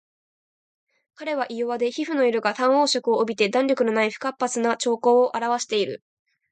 [1.13, 6.03] 彼は胃弱で皮膚の色が淡黄色を帯びて弾力のない不活発な徴候をあらわしている